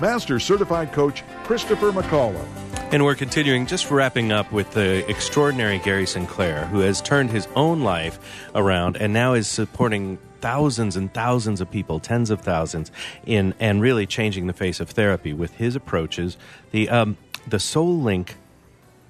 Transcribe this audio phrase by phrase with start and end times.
[0.00, 2.46] Master Certified Coach Christopher McAuliffe.
[2.92, 7.48] And we're continuing, just wrapping up with the extraordinary Gary Sinclair, who has turned his
[7.56, 12.92] own life around and now is supporting thousands and thousands of people, tens of thousands,
[13.24, 16.36] in and really changing the face of therapy with his approaches,
[16.70, 17.16] the um,
[17.48, 18.36] the Soul Link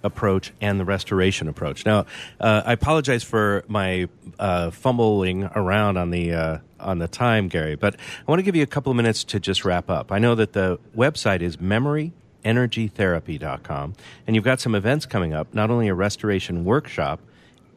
[0.06, 1.84] approach and the restoration approach.
[1.84, 2.06] Now,
[2.40, 7.74] uh, I apologize for my uh, fumbling around on the uh, on the time, Gary,
[7.74, 10.12] but I want to give you a couple of minutes to just wrap up.
[10.12, 13.94] I know that the website is memoryenergytherapy.com,
[14.26, 15.54] and you've got some events coming up.
[15.54, 17.20] Not only a restoration workshop,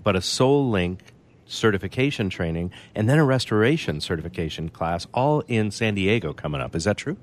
[0.04, 1.14] but a Soul Link
[1.50, 6.76] certification training, and then a restoration certification class, all in San Diego coming up.
[6.76, 7.18] Is that true?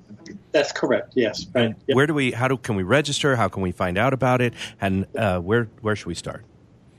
[0.53, 1.13] That's correct.
[1.15, 1.47] Yes.
[1.55, 1.75] Right.
[1.87, 1.97] Yep.
[1.97, 2.33] Where do we?
[2.33, 3.37] How do can we register?
[3.37, 4.55] How can we find out about it?
[4.81, 6.45] And uh, where where should we start?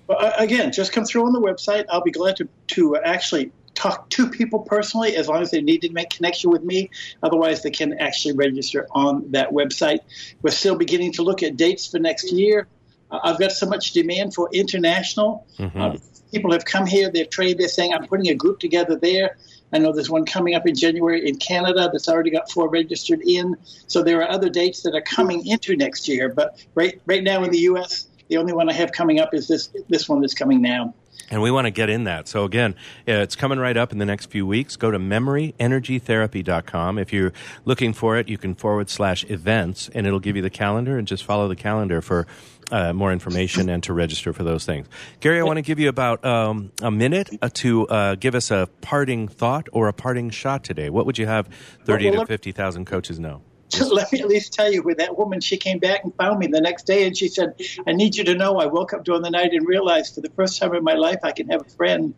[0.08, 1.86] Well, again, just come through on the website.
[1.90, 5.82] I'll be glad to to actually talk to people personally as long as they need
[5.82, 6.90] to make connection with me.
[7.22, 10.00] Otherwise, they can actually register on that website.
[10.42, 12.68] We're still beginning to look at dates for next year.
[13.12, 15.46] Uh, I've got so much demand for international.
[15.60, 15.80] Mm-hmm.
[15.80, 15.96] Uh,
[16.32, 19.38] people have come here, they've trained, they're saying, I'm putting a group together there.
[19.74, 23.22] I know there's one coming up in January in Canada that's already got four registered
[23.26, 23.56] in.
[23.88, 26.30] So there are other dates that are coming into next year.
[26.30, 29.48] But right right now in the U.S., the only one I have coming up is
[29.48, 30.94] this this one that's coming now.
[31.30, 32.30] And we want to get in that.
[32.30, 32.76] So again,
[33.06, 34.78] it's coming right up in the next few weeks.
[34.78, 36.98] Go to memoryenergytherapy.com.
[36.98, 37.34] If you're
[37.66, 41.06] looking for it, you can forward slash events and it'll give you the calendar and
[41.06, 42.28] just follow the calendar for
[42.72, 44.88] uh, more information and to register for those things.
[45.20, 48.52] Gary, I want to give you about um, a minute uh, to uh, give us
[48.52, 50.90] a parting thought or a parting shot today.
[50.90, 51.48] What would you have
[51.86, 53.42] 30 Well, to 50,000 coaches know?
[53.92, 56.48] let me at least tell you, with that woman, she came back and found me
[56.48, 57.54] the next day, and she said,
[57.86, 60.30] "I need you to know, I woke up during the night and realized for the
[60.30, 62.14] first time in my life I can have a friend."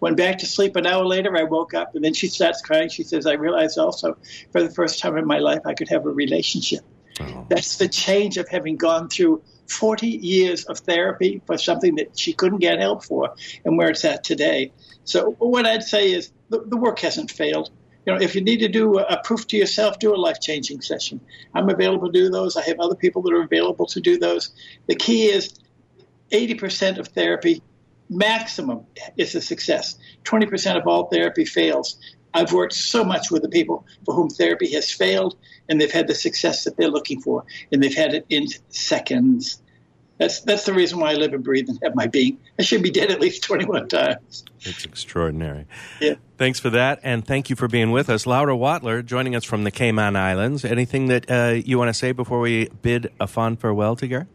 [0.00, 0.76] Went back to sleep.
[0.76, 2.88] An hour later, I woke up, and then she starts crying.
[2.88, 4.16] She says, "I realized also
[4.52, 6.82] for the first time in my life I could have a relationship."
[7.20, 7.46] Oh.
[7.48, 12.32] That's the change of having gone through 40 years of therapy for something that she
[12.32, 14.72] couldn't get help for, and where it's at today.
[15.04, 17.70] So what I'd say is the, the work hasn't failed
[18.06, 20.40] you know, if you need to do a, a proof to yourself, do a life
[20.40, 21.20] changing session.
[21.54, 22.56] I'm available to do those.
[22.56, 24.50] I have other people that are available to do those.
[24.86, 25.54] The key is
[26.32, 27.62] 80% of therapy
[28.08, 28.86] maximum
[29.16, 29.96] is a success.
[30.24, 31.98] 20% of all therapy fails.
[32.34, 35.36] I've worked so much with the people for whom therapy has failed,
[35.68, 39.62] and they've had the success that they're looking for, and they've had it in seconds.
[40.22, 42.38] That's that's the reason why I live and breathe and have my being.
[42.56, 44.44] I should be dead at least 21 times.
[44.60, 45.66] It's extraordinary.
[46.00, 46.14] Yeah.
[46.38, 48.24] Thanks for that, and thank you for being with us.
[48.24, 50.64] Laura Watler joining us from the Cayman Islands.
[50.64, 54.26] Anything that uh, you want to say before we bid a fond farewell to Gary?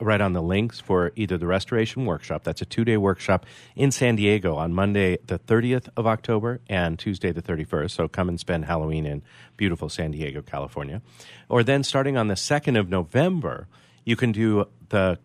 [0.00, 3.44] right on the links for either the restoration workshop that's a two-day workshop
[3.74, 8.28] in san diego on monday the 30th of october and tuesday the 31st so come
[8.28, 9.20] and spend halloween in
[9.56, 11.02] beautiful san diego california
[11.48, 13.66] or then starting on the 2nd of november
[14.04, 15.18] you can do the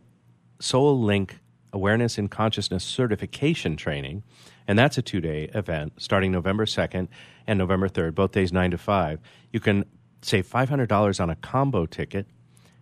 [0.59, 1.37] soul link
[1.73, 4.23] Awareness and Consciousness Certification Training.
[4.67, 7.07] And that's a two day event starting November 2nd
[7.47, 9.19] and November 3rd, both days 9 to 5.
[9.51, 9.85] You can
[10.21, 12.27] save $500 on a combo ticket.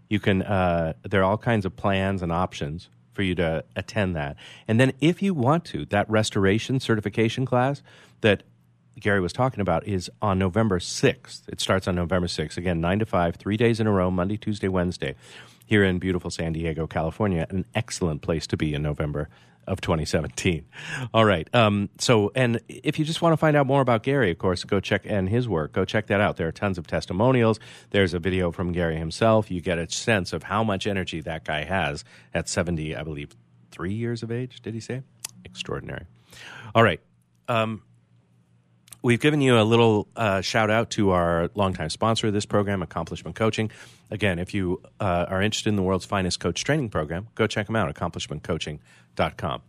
[0.09, 4.15] You can, uh, there are all kinds of plans and options for you to attend
[4.15, 4.37] that.
[4.67, 7.81] And then if you want to, that restoration certification class
[8.21, 8.43] that
[8.99, 11.47] Gary was talking about is on November 6th.
[11.47, 12.57] It starts on November 6th.
[12.57, 15.15] Again, 9 to 5, three days in a row, Monday, Tuesday, Wednesday,
[15.65, 17.47] here in beautiful San Diego, California.
[17.49, 19.29] An excellent place to be in November
[19.67, 20.65] of 2017.
[21.13, 21.47] All right.
[21.53, 24.63] Um, so, and if you just want to find out more about Gary, of course,
[24.63, 25.73] go check and his work.
[25.73, 26.37] Go check that out.
[26.37, 27.59] There are tons of testimonials.
[27.91, 29.51] There's a video from Gary himself.
[29.51, 32.03] You get a sense of how much energy that guy has
[32.33, 33.35] at 70, I believe,
[33.71, 34.61] three years of age.
[34.61, 35.03] Did he say?
[35.45, 36.05] Extraordinary.
[36.75, 36.99] All right.
[37.47, 37.83] Um,
[39.03, 42.83] We've given you a little uh, shout out to our longtime sponsor of this program,
[42.83, 43.71] Accomplishment Coaching.
[44.11, 47.67] Again, if you uh, are interested in the world's finest coach training program, go check
[47.67, 49.61] them out, accomplishmentcoaching.com.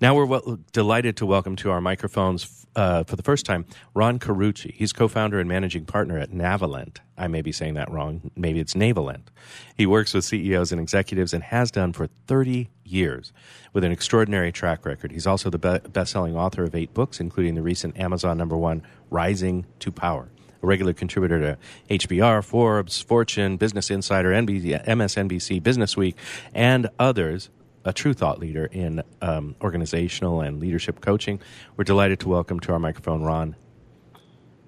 [0.00, 3.64] Now we're delighted to welcome to our microphones uh, for the first time
[3.94, 4.74] Ron Carucci.
[4.74, 6.98] He's co founder and managing partner at Navalent.
[7.16, 8.30] I may be saying that wrong.
[8.36, 9.28] Maybe it's Navalent.
[9.74, 13.32] He works with CEOs and executives and has done for 30 years
[13.72, 15.10] with an extraordinary track record.
[15.10, 18.56] He's also the be- best selling author of eight books, including the recent Amazon number
[18.58, 20.28] one, Rising to Power.
[20.62, 21.58] A regular contributor to
[21.98, 26.16] HBR, Forbes, Fortune, Business Insider, NBC, MSNBC, Business Week,
[26.54, 27.50] and others
[27.84, 31.40] a true thought leader in um, organizational and leadership coaching.
[31.76, 33.54] We're delighted to welcome to our microphone Ron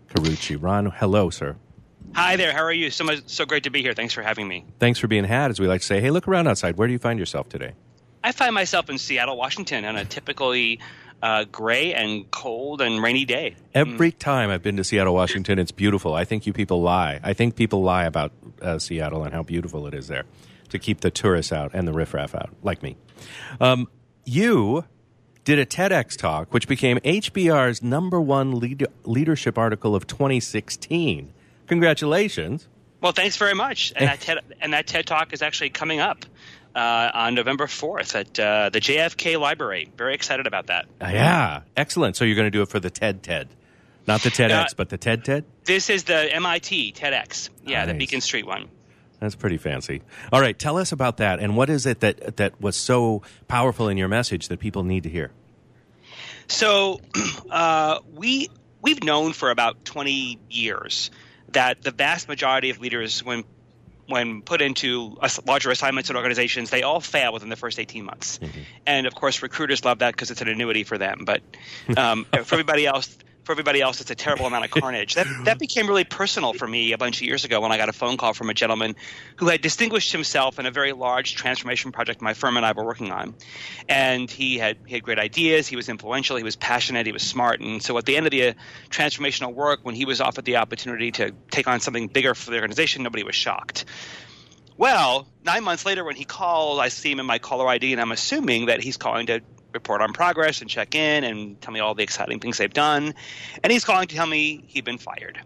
[0.08, 0.56] Carucci.
[0.60, 1.56] Ron, hello, sir.
[2.14, 2.52] Hi there.
[2.52, 2.90] How are you?
[2.90, 3.92] So much, so great to be here.
[3.92, 4.64] Thanks for having me.
[4.78, 6.00] Thanks for being had, as we like to say.
[6.00, 6.76] Hey, look around outside.
[6.76, 7.72] Where do you find yourself today?
[8.24, 10.80] I find myself in Seattle, Washington, on a typically
[11.22, 13.56] uh, gray and cold and rainy day.
[13.74, 14.18] Every mm.
[14.18, 16.14] time I've been to Seattle, Washington, it's beautiful.
[16.14, 17.20] I think you people lie.
[17.22, 18.32] I think people lie about
[18.62, 20.24] uh, Seattle and how beautiful it is there
[20.68, 22.96] to keep the tourists out and the riffraff out, like me.
[23.60, 23.88] Um,
[24.24, 24.84] you
[25.44, 31.32] did a TEDx talk, which became HBR's number one lead- leadership article of 2016.
[31.66, 32.68] Congratulations.
[33.00, 33.92] Well, thanks very much.
[33.96, 36.26] And that TED, and that TED talk is actually coming up
[36.78, 39.90] uh, on November 4th at uh, the JFK Library.
[39.96, 40.86] Very excited about that.
[41.00, 42.14] Uh, yeah, excellent.
[42.14, 43.48] So you're going to do it for the TED TED.
[44.06, 45.44] Not the TEDx, uh, but the TED TED?
[45.64, 47.50] This is the MIT TEDx.
[47.66, 47.88] Yeah, nice.
[47.88, 48.68] the Beacon Street one.
[49.18, 50.02] That's pretty fancy.
[50.32, 53.88] All right, tell us about that and what is it that that was so powerful
[53.88, 55.32] in your message that people need to hear?
[56.46, 57.00] So,
[57.50, 58.48] uh, we
[58.80, 61.10] we've known for about 20 years
[61.48, 63.42] that the vast majority of leaders when
[64.08, 65.16] when put into
[65.46, 68.38] larger assignments and organizations, they all fail within the first 18 months.
[68.38, 68.60] Mm-hmm.
[68.86, 71.24] And of course, recruiters love that because it's an annuity for them.
[71.26, 71.42] But
[71.96, 73.16] um, for everybody else,
[73.48, 75.14] for everybody else, it's a terrible amount of carnage.
[75.14, 77.88] That that became really personal for me a bunch of years ago when I got
[77.88, 78.94] a phone call from a gentleman
[79.36, 82.84] who had distinguished himself in a very large transformation project my firm and I were
[82.84, 83.34] working on,
[83.88, 85.66] and he had he had great ideas.
[85.66, 86.36] He was influential.
[86.36, 87.06] He was passionate.
[87.06, 87.60] He was smart.
[87.60, 88.52] And so at the end of the uh,
[88.90, 92.58] transformational work, when he was offered the opportunity to take on something bigger for the
[92.58, 93.86] organization, nobody was shocked.
[94.76, 98.00] Well, nine months later, when he called, I see him in my caller ID, and
[98.00, 99.40] I'm assuming that he's calling to
[99.78, 103.14] report on progress and check in and tell me all the exciting things they've done.
[103.62, 105.38] And he's calling to tell me he'd been fired.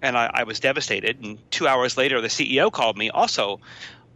[0.00, 1.22] And I, I was devastated.
[1.22, 3.60] And two hours later, the CEO called me also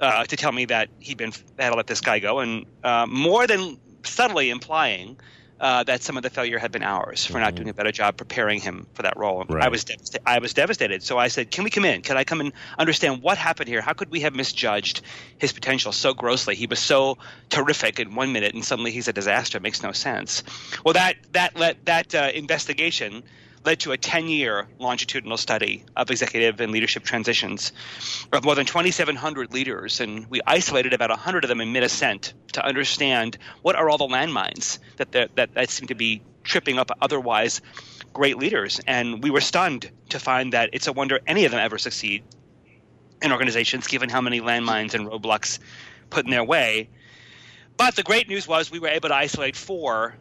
[0.00, 3.06] uh, to tell me that he'd been had to let this guy go, and uh,
[3.06, 5.18] more than subtly implying
[5.60, 7.56] uh, that some of the failure had been ours for not mm-hmm.
[7.56, 9.44] doing a better job preparing him for that role.
[9.48, 9.64] Right.
[9.64, 11.02] I was devasta- I was devastated.
[11.02, 12.02] So I said, "Can we come in?
[12.02, 13.80] Can I come and understand what happened here?
[13.80, 15.02] How could we have misjudged
[15.38, 16.54] his potential so grossly?
[16.54, 19.58] He was so terrific in one minute, and suddenly he's a disaster.
[19.58, 20.42] It makes no sense."
[20.84, 23.22] Well, that that let that uh, investigation
[23.66, 27.72] led to a 10 year longitudinal study of executive and leadership transitions
[28.32, 30.00] of more than 2,700 leaders.
[30.00, 33.98] And we isolated about 100 of them in mid ascent to understand what are all
[33.98, 37.60] the landmines that, that, that seem to be tripping up otherwise
[38.12, 38.80] great leaders.
[38.86, 42.22] And we were stunned to find that it's a wonder any of them ever succeed
[43.20, 45.58] in organizations, given how many landmines and roadblocks
[46.08, 46.88] put in their way.
[47.76, 50.16] But the great news was we were able to isolate four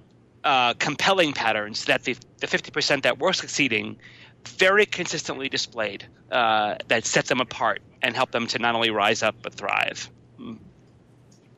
[0.46, 3.98] uh, compelling patterns that the, the 50% that were succeeding
[4.46, 9.24] very consistently displayed uh, that set them apart and help them to not only rise
[9.24, 10.10] up but thrive.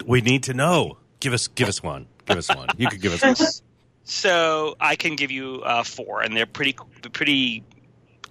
[0.05, 0.97] We need to know.
[1.19, 2.07] Give us, give us one.
[2.25, 2.69] Give us one.
[2.77, 3.47] You could give us one.
[4.09, 6.77] So I can give you uh, four, and they're pretty,
[7.11, 7.65] pretty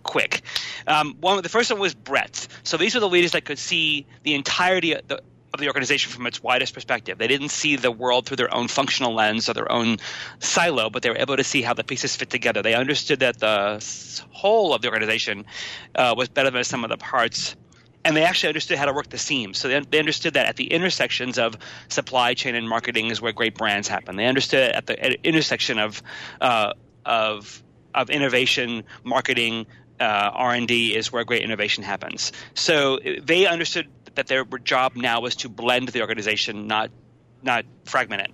[0.02, 0.40] quick.
[0.86, 2.48] Um, one, the first one was breadth.
[2.62, 5.22] So these are the leaders that could see the entirety of the,
[5.56, 7.18] of the organization from its widest perspective.
[7.18, 9.96] They didn't see the world through their own functional lens or their own
[10.38, 12.62] silo, but they were able to see how the pieces fit together.
[12.62, 13.82] They understood that the
[14.30, 15.44] whole of the organization
[15.94, 17.56] uh, was better than some of the parts.
[18.06, 19.58] and they actually understood how to work the seams.
[19.58, 21.56] So they, they understood that at the intersections of
[21.88, 24.14] supply chain and marketing is where great brands happen.
[24.14, 26.02] They understood at the at intersection of
[26.40, 26.72] uh,
[27.04, 27.62] of
[27.94, 29.66] of innovation, marketing,
[29.98, 32.30] uh, R and D is where great innovation happens.
[32.54, 36.90] So they understood that their job now was to blend the organization, not
[37.42, 38.30] not fragment it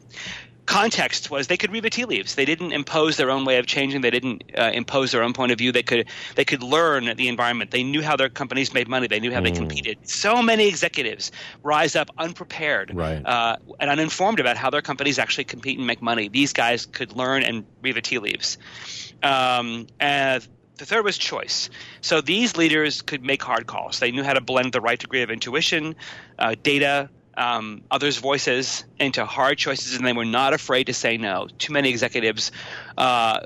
[0.66, 2.34] context was they could read the tea leaves.
[2.34, 4.00] They didn't impose their own way of changing.
[4.00, 5.72] They didn't uh, impose their own point of view.
[5.72, 7.70] They could they could learn the environment.
[7.70, 9.06] They knew how their companies made money.
[9.06, 9.44] They knew how mm.
[9.44, 10.08] they competed.
[10.08, 13.24] So many executives rise up unprepared right.
[13.24, 16.28] uh, and uninformed about how their companies actually compete and make money.
[16.28, 18.58] These guys could learn and read the tea leaves.
[19.22, 20.46] Um, and
[20.78, 21.70] the third was choice.
[22.00, 23.98] So these leaders could make hard calls.
[23.98, 25.94] They knew how to blend the right degree of intuition,
[26.38, 31.16] uh, data, um, others' voices into hard choices, and they were not afraid to say
[31.16, 31.48] no.
[31.58, 32.52] Too many executives,
[32.96, 33.40] uh,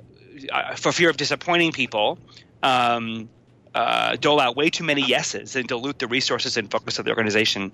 [0.76, 2.18] for fear of disappointing people,
[2.62, 3.28] um,
[3.74, 7.10] uh, dole out way too many yeses and dilute the resources and focus of the
[7.10, 7.72] organization.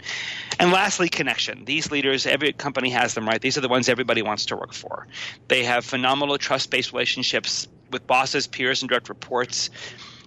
[0.58, 1.64] And lastly, connection.
[1.64, 3.40] These leaders, every company has them, right?
[3.40, 5.06] These are the ones everybody wants to work for.
[5.46, 9.70] They have phenomenal trust based relationships with bosses, peers, and direct reports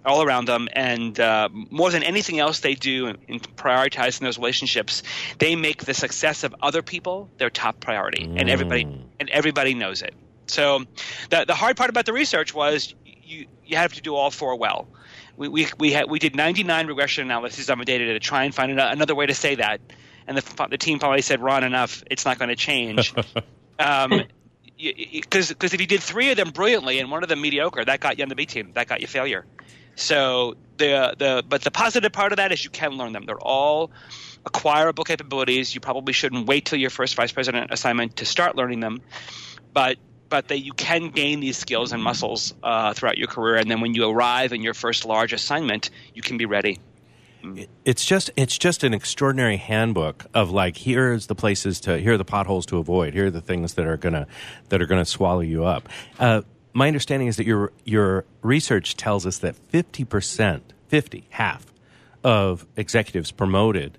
[0.06, 0.70] all around them.
[0.72, 5.04] And uh, more than anything else they do in, in, prioritizing those relationships,
[5.40, 8.40] they make the success of other people their top priority, mm.
[8.40, 9.02] and everybody mm.
[9.20, 10.14] and everybody knows it.
[10.48, 10.84] So,
[11.30, 14.56] the the hard part about the research was you you have to do all four
[14.58, 14.88] well.
[15.38, 18.56] We we we, had, we did 99 regression analyses on the data to try and
[18.56, 19.82] find another way to say that,
[20.28, 22.04] and the the team finally said, "Ron, enough.
[22.10, 23.14] It's not going to change."
[23.80, 24.24] um,
[24.78, 28.00] because because if you did three of them brilliantly and one of them mediocre, that
[28.00, 28.72] got you on the B team.
[28.74, 29.46] That got you failure.
[29.96, 33.26] So the the but the positive part of that is you can learn them.
[33.26, 33.92] They're all
[34.46, 35.74] acquirable capabilities.
[35.74, 39.02] You probably shouldn't wait till your first vice president assignment to start learning them,
[39.74, 43.70] but but that you can gain these skills and muscles uh, throughout your career, and
[43.70, 46.80] then when you arrive in your first large assignment, you can be ready.
[47.84, 52.18] It's just it's just an extraordinary handbook of like here's the places to here are
[52.18, 54.28] the potholes to avoid here are the things that are gonna
[54.70, 55.90] that are gonna swallow you up.
[56.20, 56.42] Uh,
[56.74, 61.66] my understanding is that your your research tells us that 50%, 50, half
[62.24, 63.98] of executives promoted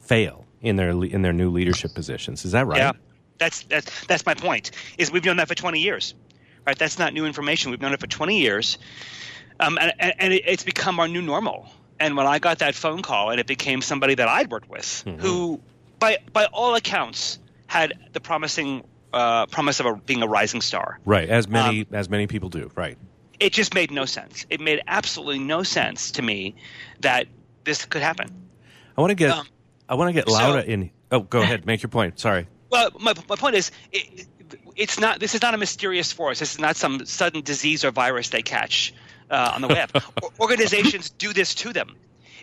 [0.00, 2.44] fail in their in their new leadership positions.
[2.44, 2.78] Is that right?
[2.78, 2.92] Yeah.
[3.38, 4.70] That's that's that's my point.
[4.98, 6.14] Is we've known that for 20 years.
[6.66, 6.78] Right?
[6.78, 7.70] That's not new information.
[7.70, 8.78] We've known it for 20 years.
[9.60, 11.68] Um, and, and it's become our new normal.
[12.00, 15.04] And when I got that phone call and it became somebody that I'd worked with
[15.06, 15.20] mm-hmm.
[15.20, 15.60] who
[15.98, 20.98] by by all accounts had the promising uh, promise of a, being a rising star.
[21.04, 22.70] Right, as many um, as many people do.
[22.74, 22.98] Right.
[23.40, 24.46] It just made no sense.
[24.50, 26.54] It made absolutely no sense to me
[27.00, 27.26] that
[27.64, 28.28] this could happen.
[28.96, 29.46] I want to get um,
[29.88, 30.90] I want to get Laura so, in.
[31.10, 31.66] Oh, go ahead.
[31.66, 32.18] Make your point.
[32.18, 32.46] Sorry.
[32.70, 33.70] Well, my my point is.
[33.92, 34.26] It,
[34.76, 35.20] it's not.
[35.20, 36.40] This is not a mysterious force.
[36.40, 38.92] This is not some sudden disease or virus they catch
[39.30, 39.90] uh, on the web.
[40.40, 41.96] Organizations do this to them.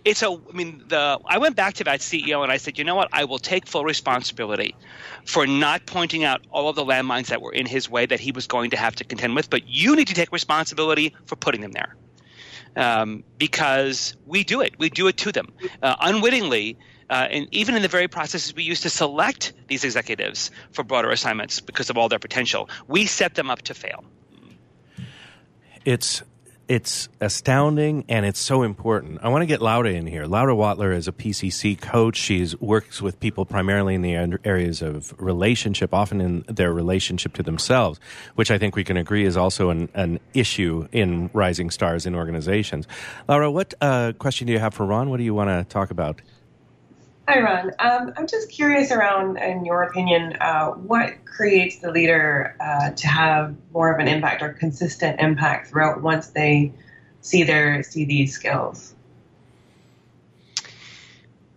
[0.03, 2.83] It's a i mean the i went back to that ceo and i said you
[2.83, 3.09] know what?
[3.13, 4.75] I will take full responsibility
[5.25, 8.31] for not pointing out all of the landmines that were in his way that he
[8.31, 11.61] was going to have to contend with but you need to take responsibility for putting
[11.61, 11.95] them there.
[12.73, 14.79] Um, because we do it.
[14.79, 15.51] We do it to them.
[15.83, 16.77] Uh, unwittingly
[17.09, 21.11] uh, and even in the very processes we use to select these executives for broader
[21.11, 24.03] assignments because of all their potential we set them up to fail.
[25.85, 26.23] It's
[26.71, 29.19] it's astounding and it's so important.
[29.21, 30.25] I want to get Laura in here.
[30.25, 32.15] Laura Watler is a PCC coach.
[32.15, 37.43] She works with people primarily in the areas of relationship, often in their relationship to
[37.43, 37.99] themselves,
[38.35, 42.15] which I think we can agree is also an, an issue in rising stars in
[42.15, 42.87] organizations.
[43.27, 45.09] Laura, what uh, question do you have for Ron?
[45.09, 46.21] What do you want to talk about?
[47.31, 47.71] Hi, Ron.
[47.79, 53.07] Um, I'm just curious around, in your opinion, uh, what creates the leader uh, to
[53.07, 56.73] have more of an impact or consistent impact throughout once they
[57.21, 58.93] see their see these skills?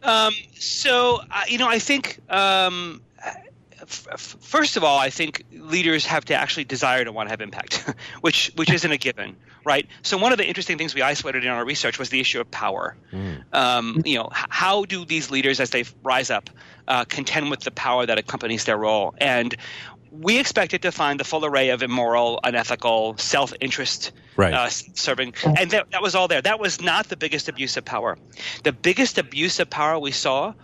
[0.05, 3.03] Um, so, uh, you know, I think um,
[3.87, 7.85] first of all, I think leaders have to actually desire to want to have impact,
[8.21, 9.87] which which isn't a given, right?
[10.03, 12.51] So one of the interesting things we isolated in our research was the issue of
[12.51, 12.97] power.
[13.13, 13.45] Mm.
[13.53, 16.51] Um, you know, how do these leaders, as they rise up,
[16.89, 19.15] uh, contend with the power that accompanies their role?
[19.19, 19.55] And
[20.11, 24.55] we expected to find the full array of immoral, unethical, self-interest right.
[24.55, 26.41] uh, serving, and that, that was all there.
[26.41, 28.17] That was not the biggest abuse of power.
[28.63, 30.55] The biggest abuse of power we saw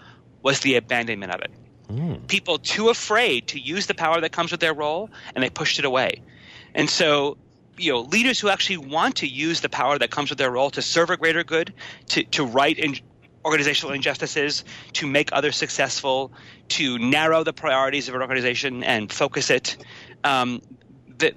[0.43, 1.51] was the abandonment of it.
[1.91, 2.27] Mm.
[2.29, 5.79] People too afraid to use the power that comes with their role, and they pushed
[5.79, 6.23] it away.
[6.75, 7.37] And so,
[7.77, 10.71] you know, leaders who actually want to use the power that comes with their role
[10.71, 11.73] to serve a greater good,
[12.09, 12.97] to to right in
[13.45, 16.31] organizational injustices, to make others successful,
[16.69, 19.77] to narrow the priorities of an organization and focus it.
[20.25, 20.61] Um,
[21.19, 21.29] the,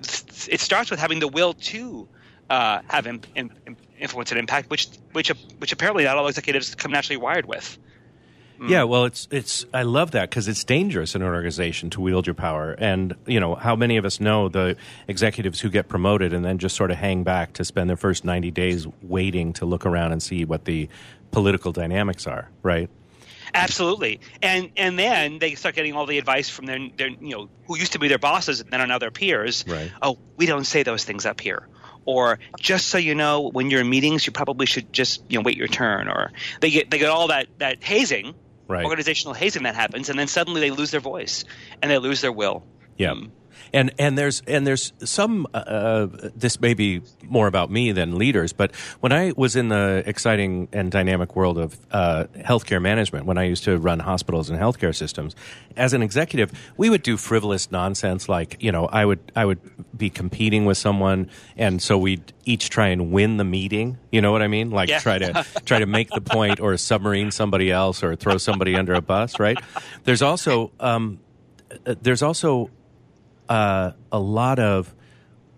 [0.52, 2.08] it starts with having the will to
[2.50, 3.52] uh, have in, in,
[4.00, 7.78] influence and impact, which which which apparently not all executives come naturally wired with.
[8.60, 8.70] Mm.
[8.70, 9.66] Yeah, well, it's it's.
[9.74, 13.40] I love that because it's dangerous in an organization to wield your power, and you
[13.40, 16.92] know how many of us know the executives who get promoted and then just sort
[16.92, 20.46] of hang back to spend their first ninety days waiting to look around and see
[20.46, 20.88] what the
[21.32, 22.90] political dynamics are, right?
[23.56, 27.50] Absolutely, and and then they start getting all the advice from their, their you know
[27.68, 29.64] who used to be their bosses and then are now their peers.
[29.68, 29.92] Right.
[30.02, 31.68] Oh, we don't say those things up here.
[32.06, 35.44] Or just so you know, when you're in meetings, you probably should just you know
[35.44, 36.08] wait your turn.
[36.08, 36.32] Or
[36.62, 38.34] they get they get all that that hazing,
[38.74, 38.86] right.
[38.86, 41.46] organizational hazing that happens, and then suddenly they lose their voice
[41.82, 42.64] and they lose their will.
[42.98, 43.12] Yeah.
[43.12, 43.32] Um,
[43.74, 45.48] and and there's and there's some.
[45.54, 49.70] Uh, uh, this may be more about me than leaders, but when I was in
[49.70, 54.50] the exciting and dynamic world of uh, healthcare management, when I used to run hospitals
[54.50, 55.36] and healthcare systems,
[55.76, 59.60] as an executive, we would do frivolous nonsense like you know I would I would
[59.98, 63.98] be competing with someone, and so we'd each try and win the meeting.
[64.12, 64.72] You know what I mean?
[64.72, 65.00] Like yeah.
[65.00, 68.94] try to try to make the point or submarine somebody else or throw somebody under
[68.94, 69.40] a bus.
[69.40, 69.58] Right?
[70.04, 71.20] There's also um,
[71.86, 72.70] uh, there's also
[73.50, 74.94] uh, a lot of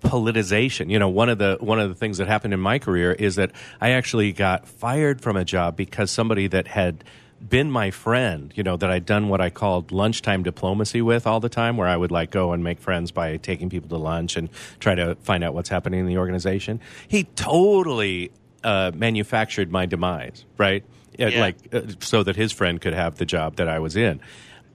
[0.02, 0.90] politicization.
[0.90, 3.36] You know, one of the one of the things that happened in my career is
[3.36, 3.52] that
[3.82, 7.04] I actually got fired from a job because somebody that had
[7.48, 11.40] been my friend, you know, that I'd done what I called lunchtime diplomacy with all
[11.40, 14.36] the time, where I would like go and make friends by taking people to lunch
[14.36, 14.50] and
[14.80, 16.80] try to find out what's happening in the organization.
[17.08, 18.32] He totally
[18.64, 20.84] uh, manufactured my demise, right?
[21.18, 21.40] Yeah.
[21.40, 24.20] Like uh, so that his friend could have the job that I was in.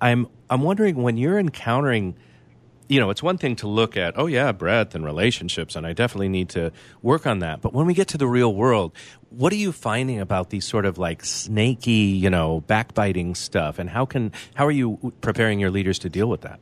[0.00, 2.14] I'm I'm wondering when you're encountering
[2.90, 5.92] you know, it's one thing to look at, oh, yeah, breadth and relationships, and I
[5.92, 7.60] definitely need to work on that.
[7.60, 8.92] But when we get to the real world,
[9.30, 13.78] what are you finding about these sort of like snaky, you know, backbiting stuff?
[13.78, 16.58] And how can, how are you preparing your leaders to deal with that?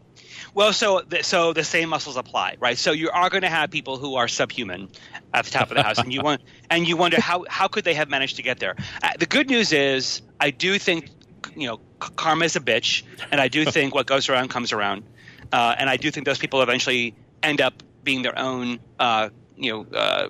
[0.53, 2.77] Well, so the, so the same muscles apply, right?
[2.77, 4.91] So you are going to have people who are subhuman
[5.33, 7.85] at the top of the house, and you want and you wonder how how could
[7.85, 8.77] they have managed to get there?
[9.03, 11.11] Uh, the good news is, I do think
[11.57, 11.81] you know
[12.17, 15.05] karma is a bitch, and I do think what goes around comes around.
[15.53, 19.73] Uh, and I do think those people eventually end up being their own, uh, you
[19.73, 20.29] know, uh,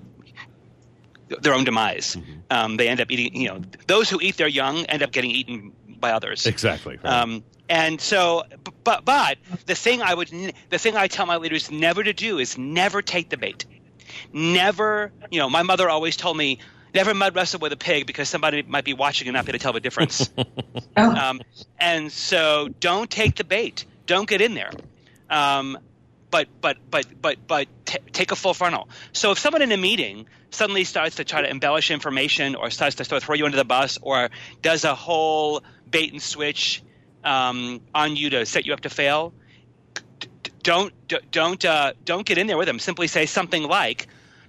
[1.28, 2.16] their own demise.
[2.16, 2.32] Mm-hmm.
[2.50, 5.30] Um, they end up eating, you know, those who eat their young end up getting
[5.30, 6.46] eaten by others.
[6.46, 6.98] Exactly.
[7.02, 7.12] Right.
[7.12, 8.44] Um, and so,
[8.84, 10.30] but but the thing I would,
[10.70, 13.66] the thing I tell my leaders never to do is never take the bait.
[14.32, 16.58] Never, you know, my mother always told me
[16.94, 19.58] never mud wrestle with a pig because somebody might be watching and not be able
[19.58, 20.30] to tell the difference.
[20.96, 21.14] oh.
[21.14, 21.40] um,
[21.78, 23.84] and so, don't take the bait.
[24.06, 24.70] Don't get in there.
[25.30, 25.78] Um,
[26.30, 28.88] but but but but but t- take a full frontal.
[29.12, 32.96] So if someone in a meeting suddenly starts to try to embellish information, or starts
[32.96, 34.30] to throw you under the bus, or
[34.62, 36.82] does a whole bait and switch
[37.24, 39.32] um, on you to set you up to fail,
[40.62, 40.92] don't
[41.30, 42.78] don't uh, don't get in there with them.
[42.78, 44.06] Simply say something like,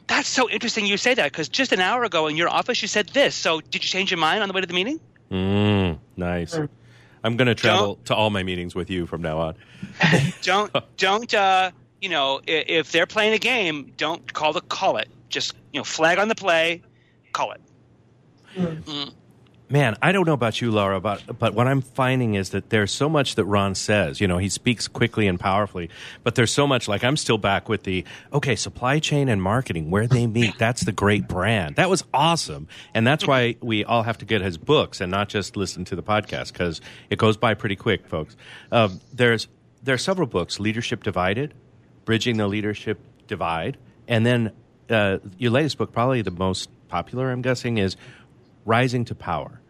[0.07, 2.87] "That's so interesting you say that because just an hour ago in your office you
[2.87, 3.35] said this.
[3.35, 4.99] So did you change your mind on the way to the meeting?"
[5.31, 6.57] Mm, nice.
[7.23, 9.55] I'm going to travel don't, to all my meetings with you from now on.
[10.41, 15.09] don't don't uh, you know if they're playing a game, don't call the call it.
[15.29, 16.81] Just you know flag on the play,
[17.33, 17.61] call it.
[18.55, 18.83] Mm.
[18.83, 19.13] Mm
[19.69, 22.91] man, I don't know about you, Laura, but but what I'm finding is that there's
[22.91, 24.19] so much that Ron says.
[24.19, 25.89] You know, he speaks quickly and powerfully,
[26.23, 26.87] but there's so much.
[26.87, 30.57] Like I'm still back with the okay, supply chain and marketing, where they meet.
[30.57, 31.75] That's the great brand.
[31.75, 35.29] That was awesome, and that's why we all have to get his books and not
[35.29, 38.35] just listen to the podcast because it goes by pretty quick, folks.
[38.71, 39.47] Um, there's
[39.83, 41.53] there are several books: Leadership Divided,
[42.05, 43.77] Bridging the Leadership Divide,
[44.07, 44.51] and then
[44.89, 47.95] uh, your latest book, probably the most popular, I'm guessing, is
[48.69, 49.61] Rising to Power.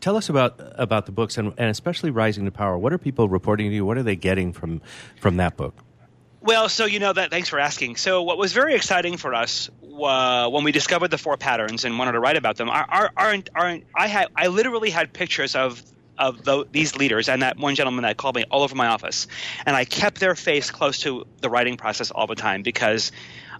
[0.00, 2.76] Tell us about about the books and, and especially Rising to Power.
[2.76, 3.84] What are people reporting to you?
[3.86, 4.82] What are they getting from
[5.20, 5.74] from that book?
[6.42, 7.30] Well, so you know that.
[7.30, 7.96] Thanks for asking.
[7.96, 11.98] So, what was very exciting for us uh, when we discovered the four patterns and
[11.98, 15.54] wanted to write about them, our, our, our, our I had I literally had pictures
[15.54, 15.82] of
[16.18, 19.26] of the, these leaders and that one gentleman that called me all over my office,
[19.64, 23.12] and I kept their face close to the writing process all the time because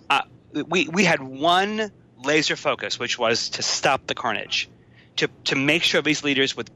[0.09, 0.23] uh,
[0.67, 1.93] we we had one
[2.25, 4.71] laser focus, which was to stop the carnage
[5.21, 6.71] to, to make sure these leaders with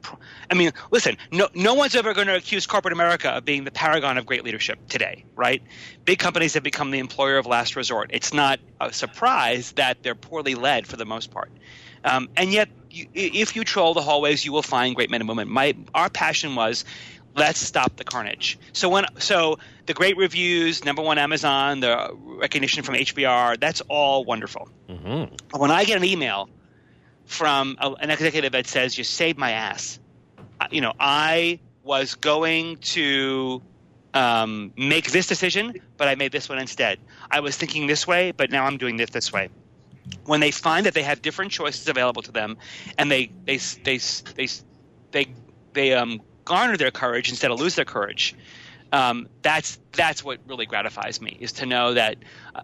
[0.49, 3.71] i mean listen no, no one's ever going to accuse corporate america of being the
[3.71, 5.61] paragon of great leadership today right?
[6.05, 8.09] Big companies have become the employer of last resort.
[8.13, 11.51] It's not a surprise that they're poorly led for the most part.
[12.03, 15.27] Um, and yet you, if you troll the hallways you will find great men and
[15.27, 15.49] women.
[15.49, 16.85] My our passion was
[17.35, 18.57] let's stop the carnage.
[18.73, 24.23] So when so the great reviews number one amazon the recognition from hbr that's all
[24.23, 24.69] wonderful.
[24.89, 25.59] Mm-hmm.
[25.59, 26.49] when i get an email
[27.25, 29.99] from a, an executive that says, "You saved my ass."
[30.71, 33.61] You know, I was going to
[34.13, 36.99] um, make this decision, but I made this one instead.
[37.29, 39.49] I was thinking this way, but now I'm doing this this way.
[40.25, 42.57] when they find that they have different choices available to them,
[42.97, 43.97] and they they they
[44.35, 44.47] they
[45.11, 45.27] they
[45.73, 48.35] they um, garner their courage instead of lose their courage.
[48.95, 52.15] Um, that's that's what really gratifies me is to know that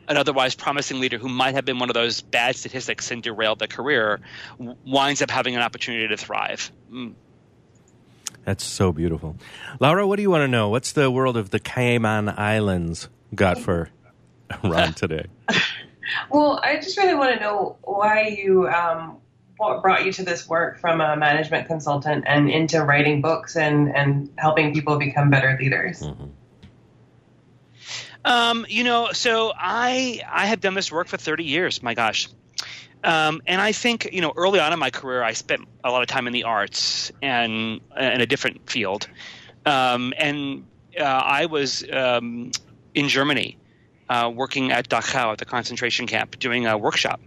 [0.07, 3.59] an otherwise promising leader who might have been one of those bad statistics and derailed
[3.59, 4.21] their career
[4.57, 6.71] w- winds up having an opportunity to thrive.
[6.89, 7.15] Mm.
[8.45, 9.35] That's so beautiful,
[9.81, 10.07] Laura.
[10.07, 10.69] What do you want to know?
[10.69, 13.89] What's the world of the Cayman Islands got for
[14.63, 15.25] Ron today?
[16.29, 19.17] Well, I just really want to know why you, um,
[19.62, 23.95] what brought you to this work from a management consultant and into writing books and,
[23.95, 26.02] and helping people become better leaders.
[26.02, 26.26] Mm-hmm.
[28.26, 31.84] Um, you know, so I I have done this work for 30 years.
[31.84, 32.28] My gosh.
[33.04, 36.02] Um, and I think you know, early on in my career, I spent a lot
[36.02, 39.08] of time in the arts and in a different field.
[39.65, 40.65] Um, and
[41.00, 42.52] uh, I was um,
[42.95, 43.58] in Germany
[44.10, 47.21] uh, working at Dachau at the concentration camp doing a workshop.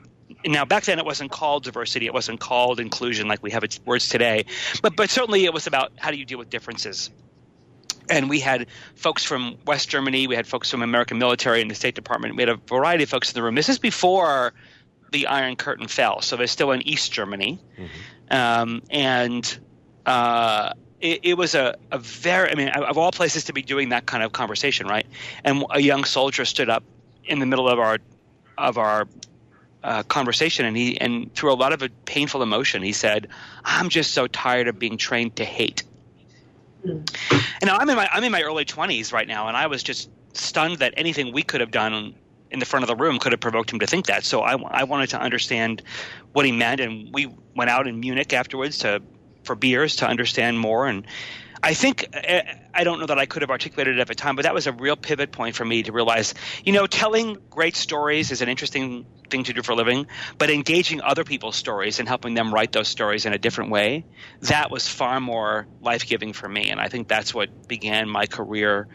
[0.46, 3.80] Now, back then, it wasn't called diversity; it wasn't called inclusion like we have its
[3.84, 4.44] words today.
[4.82, 7.10] But but certainly, it was about how do you deal with differences.
[8.10, 11.74] And we had folks from West Germany, we had folks from American military and the
[11.74, 12.36] State Department.
[12.36, 13.54] We had a variety of folks in the room.
[13.54, 14.52] This is before
[15.10, 18.36] the Iron Curtain fell, so they're still in East Germany, mm-hmm.
[18.36, 19.58] um, and
[20.04, 23.90] uh, it, it, was a, a very, I mean, of all places to be doing
[23.90, 25.06] that kind of conversation, right?
[25.44, 26.82] And a young soldier stood up
[27.24, 27.98] in the middle of our
[28.58, 29.08] of our
[29.84, 33.28] uh, conversation, and he and through a lot of a painful emotion, he said,
[33.64, 35.84] "I'm just so tired of being trained to hate."
[36.84, 37.08] Mm.
[37.60, 39.82] And now I'm in my I'm in my early 20s right now, and I was
[39.82, 42.14] just stunned that anything we could have done
[42.50, 44.24] in the front of the room could have provoked him to think that.
[44.24, 45.82] So I, I wanted to understand
[46.32, 49.02] what he meant, and we went out in Munich afterwards to
[49.42, 50.86] for beers to understand more.
[50.86, 51.06] And
[51.64, 52.42] I think eh,
[52.74, 54.66] I don't know that I could have articulated it at the time, but that was
[54.66, 58.50] a real pivot point for me to realize, you know, telling great stories is an
[58.50, 62.52] interesting thing to do for a living, but engaging other people's stories and helping them
[62.52, 64.04] write those stories in a different way,
[64.42, 66.68] that was far more life giving for me.
[66.68, 68.86] And I think that's what began my career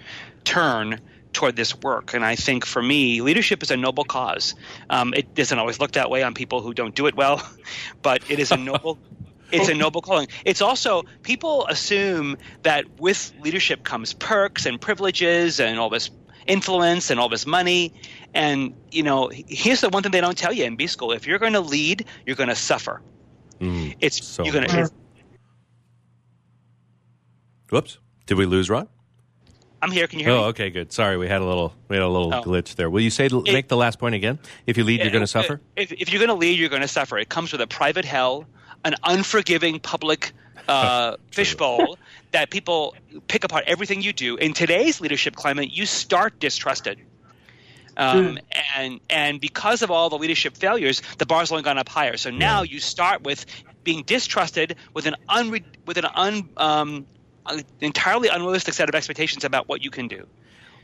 [0.43, 1.01] turn
[1.34, 2.13] toward this work.
[2.13, 4.53] And I think for me, leadership is a noble cause.
[4.91, 7.41] Um, it doesn't always look that way on people who don't do it well,
[8.03, 8.99] but it is a noble
[9.51, 10.27] it's a noble calling.
[10.45, 16.09] It's also people assume that with leadership comes perks and privileges and all this
[16.47, 17.93] influence and all this money.
[18.33, 21.27] And you know, here's the one thing they don't tell you in B school: if
[21.27, 23.01] you're going to lead, you're going to suffer.
[23.59, 24.89] Mm, it's so you're going to.
[27.69, 27.99] Whoops!
[28.25, 28.88] Did we lose Ron?
[29.81, 30.07] I'm here.
[30.07, 30.43] Can you hear oh, me?
[30.43, 30.91] Oh, okay, good.
[30.91, 32.41] Sorry, we had a little we had a little oh.
[32.43, 32.89] glitch there.
[32.89, 34.39] Will you say it, make the last point again?
[34.65, 35.62] If you lead, you're going to suffer.
[35.75, 37.17] If, if you're going to lead, you're going to suffer.
[37.17, 38.45] It comes with a private hell
[38.85, 40.31] an unforgiving public
[40.67, 41.97] uh, fishbowl
[42.31, 42.95] that people
[43.27, 44.35] pick apart everything you do.
[44.37, 46.99] In today's leadership climate, you start distrusted.
[47.97, 48.41] Um, mm.
[48.77, 52.15] and and because of all the leadership failures, the bar's only gone up higher.
[52.15, 53.45] So now you start with
[53.83, 57.05] being distrusted with an unre- with an un, um,
[57.81, 60.27] entirely unrealistic set of expectations about what you can do.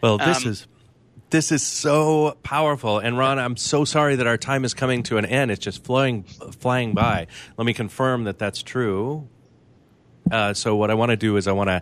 [0.02, 0.68] Well, this um, is
[1.30, 3.00] this is so powerful.
[3.00, 5.52] And Ron, I'm so sorry that our time is coming to an end.
[5.52, 7.28] It's just flying, flying by.
[7.58, 9.28] Let me confirm that that's true.
[10.32, 11.82] Uh, so what I want to do is I want to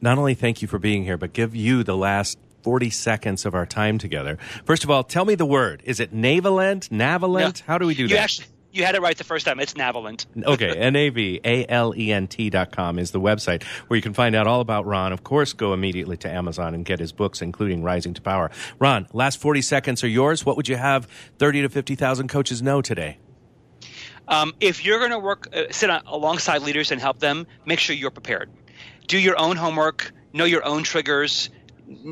[0.00, 3.54] not only thank you for being here, but give you the last 40 seconds of
[3.54, 4.38] our time together.
[4.64, 5.82] First of all, tell me the word.
[5.84, 7.62] Is it navalent, navalent?
[7.62, 8.18] How do we do you that?
[8.18, 8.48] Actually,
[8.78, 9.58] you had it right the first time.
[9.60, 10.26] It's Navalent.
[10.44, 13.96] okay, N A V A L E N T dot com is the website where
[13.96, 15.12] you can find out all about Ron.
[15.12, 18.50] Of course, go immediately to Amazon and get his books, including Rising to Power.
[18.78, 20.46] Ron, last 40 seconds are yours.
[20.46, 21.06] What would you have
[21.38, 23.18] 30 to 50,000 coaches know today?
[24.28, 27.80] Um, if you're going to work, uh, sit on, alongside leaders and help them, make
[27.80, 28.50] sure you're prepared.
[29.06, 31.48] Do your own homework, know your own triggers,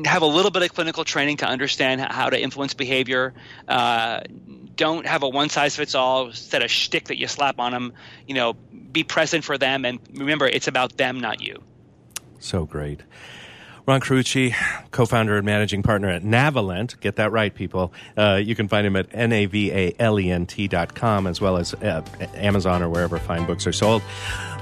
[0.05, 3.35] have a little bit of clinical training to understand how to influence behavior.
[3.67, 4.21] Uh,
[4.77, 7.93] don't have a one size fits all set of shtick that you slap on them.
[8.27, 11.61] You know, be present for them, and remember, it's about them, not you.
[12.39, 13.01] So great.
[13.87, 14.53] Ron Carucci,
[14.91, 16.99] co-founder and managing partner at Navalent.
[16.99, 17.93] Get that right, people.
[18.17, 22.03] Uh, you can find him at N-A-V-A-L-E-N-T dot com as well as uh,
[22.35, 24.03] Amazon or wherever fine books are sold.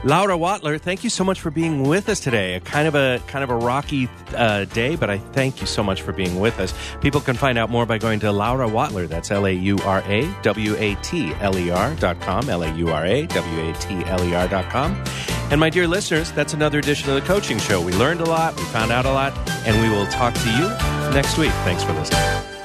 [0.04, 2.54] Laura Watler, thank you so much for being with us today.
[2.54, 5.82] A kind of a kind of a rocky uh, day, but I thank you so
[5.82, 6.76] much for being with us.
[7.02, 9.08] People can find out more by going to Laura Watler.
[9.08, 12.48] That's L A U R A W A T L E R dot com.
[12.48, 15.04] L A U R A W A T L E R dot com.
[15.52, 17.80] And my dear listeners, that's another edition of the Coaching Show.
[17.80, 19.32] We learned a lot, we found out a lot,
[19.68, 20.70] and we will talk to you
[21.14, 21.52] next week.
[21.64, 22.56] Thanks for listening.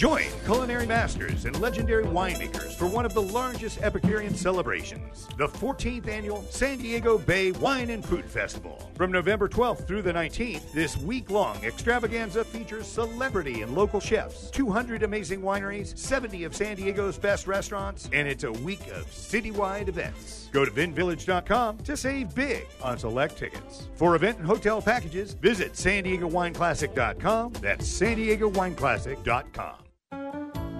[0.00, 6.08] Join culinary masters and legendary winemakers for one of the largest Epicurean celebrations, the 14th
[6.08, 8.90] annual San Diego Bay Wine and Food Festival.
[8.94, 14.50] From November 12th through the 19th, this week long extravaganza features celebrity and local chefs,
[14.50, 19.88] 200 amazing wineries, 70 of San Diego's best restaurants, and it's a week of citywide
[19.88, 20.48] events.
[20.52, 23.88] Go to vinvillage.com to save big on select tickets.
[23.94, 27.52] For event and hotel packages, visit san diego wine classic.com.
[27.60, 29.76] That's san diego wine classic.com.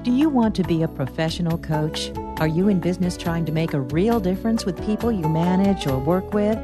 [0.02, 2.11] Do you want to be a professional coach?
[2.38, 5.98] Are you in business trying to make a real difference with people you manage or
[5.98, 6.56] work with?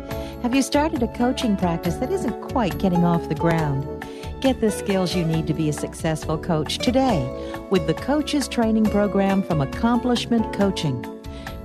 [0.42, 3.87] Have you started a coaching practice that isn't quite getting off the ground?
[4.40, 7.29] Get the skills you need to be a successful coach today
[7.71, 11.16] with the Coaches Training Program from Accomplishment Coaching.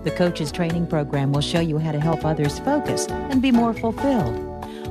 [0.03, 3.71] The Coaches Training Program will show you how to help others focus and be more
[3.71, 4.35] fulfilled.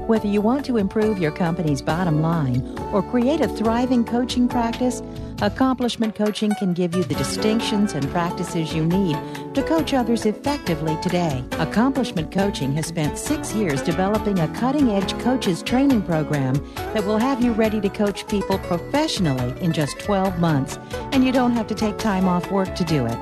[0.07, 5.03] Whether you want to improve your company's bottom line or create a thriving coaching practice,
[5.43, 9.17] Accomplishment Coaching can give you the distinctions and practices you need
[9.55, 11.43] to coach others effectively today.
[11.53, 16.55] Accomplishment Coaching has spent six years developing a cutting edge coaches training program
[16.93, 20.79] that will have you ready to coach people professionally in just 12 months,
[21.13, 23.19] and you don't have to take time off work to do it.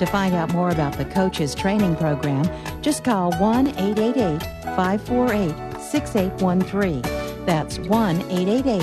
[0.00, 2.48] To find out more about the coaches training program,
[2.80, 4.40] just call 1 888
[4.74, 7.02] 548 6813.
[7.44, 8.80] That's 1 888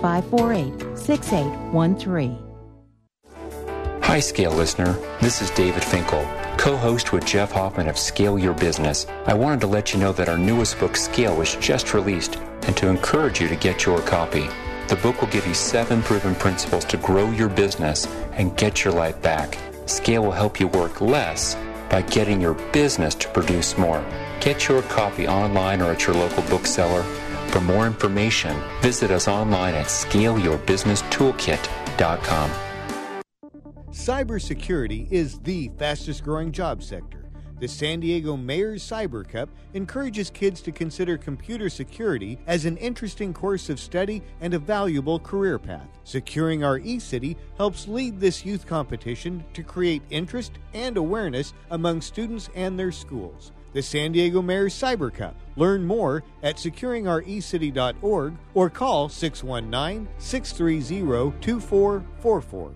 [0.00, 2.38] 548 6813.
[4.04, 4.96] Hi, Scale listener.
[5.20, 6.24] This is David Finkel,
[6.56, 9.08] co host with Jeff Hoffman of Scale Your Business.
[9.26, 12.76] I wanted to let you know that our newest book, Scale, was just released and
[12.76, 14.46] to encourage you to get your copy.
[14.86, 18.94] The book will give you seven proven principles to grow your business and get your
[18.94, 19.58] life back.
[19.90, 21.56] Scale will help you work less
[21.88, 24.04] by getting your business to produce more.
[24.40, 27.02] Get your copy online or at your local bookseller.
[27.50, 32.50] For more information, visit us online at scaleyourbusinesstoolkit.com.
[33.90, 37.19] Cybersecurity is the fastest growing job sector.
[37.60, 43.34] The San Diego Mayor's Cyber Cup encourages kids to consider computer security as an interesting
[43.34, 45.86] course of study and a valuable career path.
[46.04, 52.48] Securing Our eCity helps lead this youth competition to create interest and awareness among students
[52.54, 53.52] and their schools.
[53.74, 55.36] The San Diego Mayor's Cyber Cup.
[55.56, 62.72] Learn more at securingourecity.org or call 619 630 2444.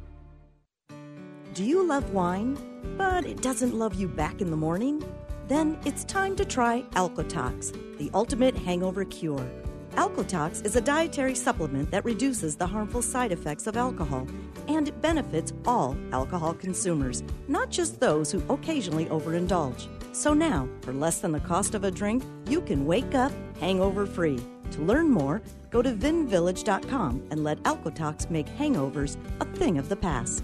[1.55, 2.59] Do you love wine,
[2.97, 5.05] but it doesn't love you back in the morning?
[5.49, 9.47] Then it's time to try Alcotox, the ultimate hangover cure.
[9.93, 14.27] Alcotox is a dietary supplement that reduces the harmful side effects of alcohol,
[14.67, 19.87] and it benefits all alcohol consumers, not just those who occasionally overindulge.
[20.13, 24.05] So now, for less than the cost of a drink, you can wake up hangover
[24.05, 24.41] free.
[24.73, 29.97] To learn more, go to vinvillage.com and let Alcotox make hangovers a thing of the
[29.97, 30.43] past.